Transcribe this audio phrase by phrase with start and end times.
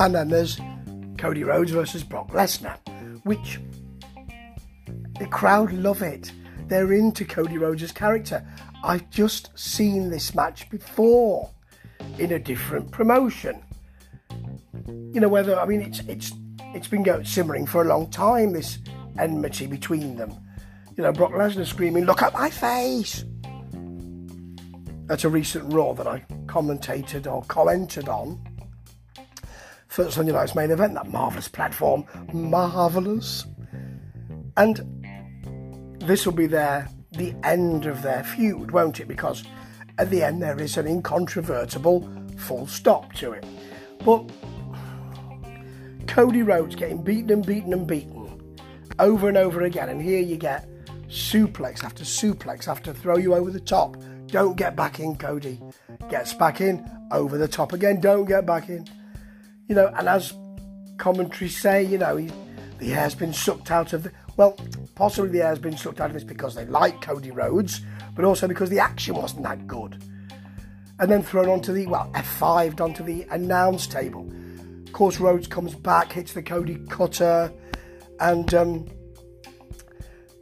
[0.00, 0.58] And then there's
[1.18, 2.78] Cody Rhodes versus Brock Lesnar,
[3.24, 3.60] which
[5.18, 6.32] the crowd love it.
[6.68, 8.42] They're into Cody Rhodes' character.
[8.82, 11.50] I've just seen this match before
[12.18, 13.62] in a different promotion.
[15.12, 16.32] You know whether I mean it's it's
[16.74, 18.52] it's been going simmering for a long time.
[18.52, 18.78] This
[19.18, 20.32] enmity between them.
[20.96, 23.26] You know Brock Lesnar screaming, "Look at my face!"
[25.04, 28.40] That's a recent Raw that I commentated or commented on.
[29.90, 33.44] First Sunday night's main event, that marvellous platform, marvellous.
[34.56, 34.80] And
[35.98, 39.08] this will be their the end of their feud, won't it?
[39.08, 39.42] Because
[39.98, 43.44] at the end there is an incontrovertible full stop to it.
[44.04, 44.30] But
[46.06, 48.56] Cody Rhodes getting beaten and beaten and beaten
[49.00, 50.68] over and over again, and here you get
[51.08, 53.96] suplex after suplex after throw you over the top.
[54.28, 55.60] Don't get back in, Cody.
[56.08, 58.00] Gets back in, over the top again.
[58.00, 58.86] Don't get back in.
[59.70, 60.34] You know, and as
[60.96, 62.28] commentaries say, you know, he,
[62.78, 64.10] the air's been sucked out of the.
[64.36, 64.58] Well,
[64.96, 67.80] possibly the air's been sucked out of this because they like Cody Rhodes,
[68.16, 70.02] but also because the action wasn't that good.
[70.98, 74.28] And then thrown onto the, well, F5'd onto the announce table.
[74.86, 77.52] Of course, Rhodes comes back, hits the Cody cutter,
[78.18, 78.88] and um,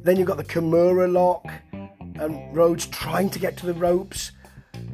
[0.00, 4.32] then you've got the Kimura lock, and Rhodes trying to get to the ropes.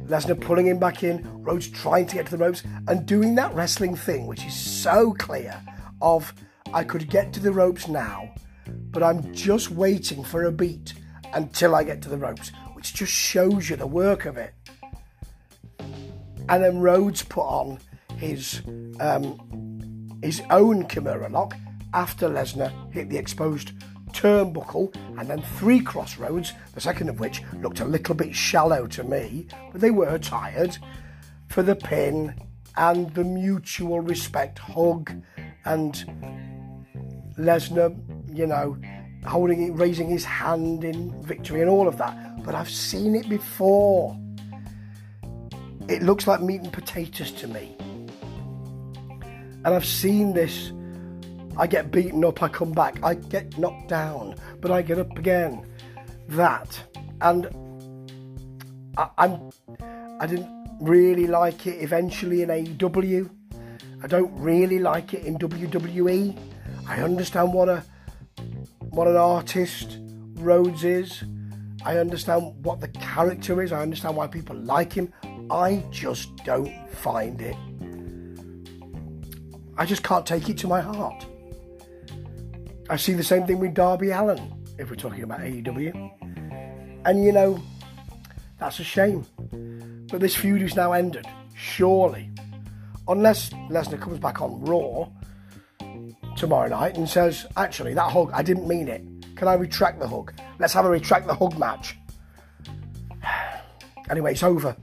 [0.07, 3.53] Lesnar pulling him back in, Rhodes trying to get to the ropes, and doing that
[3.53, 5.59] wrestling thing, which is so clear
[6.01, 6.33] of
[6.73, 8.33] I could get to the ropes now,
[8.67, 10.93] but I'm just waiting for a beat
[11.33, 14.53] until I get to the ropes, which just shows you the work of it.
[16.47, 17.79] And then Rhodes put on
[18.17, 18.61] his
[18.99, 21.55] um, his own Kimura lock
[21.93, 23.71] after Lesnar hit the exposed
[24.15, 28.87] turnbuckle and then three Cross Rhodes, the second of which looked a little bit shallow
[28.87, 30.77] to me, but they were tired,
[31.47, 32.33] for the pin
[32.77, 35.11] and the mutual respect hug
[35.65, 35.93] and
[37.37, 37.95] Lesnar,
[38.33, 38.77] you know,
[39.25, 42.43] holding it, raising his hand in victory and all of that.
[42.43, 44.17] But I've seen it before.
[45.87, 47.75] It looks like meat and potatoes to me.
[49.65, 50.71] And I've seen this.
[51.57, 53.01] I get beaten up, I come back.
[53.03, 55.65] I get knocked down, but I get up again.
[56.29, 56.81] That.
[57.21, 57.47] And
[58.97, 59.51] I, I'm
[60.19, 60.49] I didn't
[60.81, 63.29] really like it eventually in AEW.
[64.03, 66.37] I don't really like it in WWE.
[66.87, 67.83] I understand what a
[68.79, 69.99] what an artist
[70.35, 71.23] Rhodes is.
[71.83, 73.71] I understand what the character is.
[73.71, 75.13] I understand why people like him.
[75.49, 77.55] I just don't find it.
[79.77, 81.25] I just can't take it to my heart.
[82.87, 87.01] I see the same thing with Darby Allin, if we're talking about AEW.
[87.05, 87.59] And you know,
[88.59, 89.25] that's a shame.
[90.11, 91.25] But this feud is now ended,
[91.55, 92.29] surely.
[93.07, 95.07] Unless Lesnar comes back on Raw
[96.37, 99.03] tomorrow night and says, actually, that hug, I didn't mean it.
[99.35, 100.33] Can I retract the hug?
[100.59, 101.97] Let's have a retract the hug match.
[104.07, 104.77] Anyway, it's over.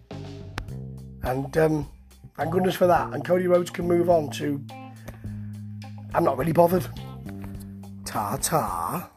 [1.22, 1.88] And um,
[2.36, 3.12] thank goodness for that.
[3.12, 4.60] And Cody Rhodes can move on to.
[6.12, 6.84] I'm not really bothered.
[8.12, 9.08] 차차.